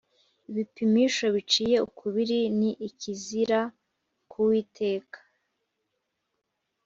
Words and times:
ibipimisho 0.49 1.25
biciye 1.35 1.77
ukubiri 1.87 2.39
ni 2.59 2.71
ikizira 2.87 3.59
ku 4.29 4.35
uwiteka 4.45 5.19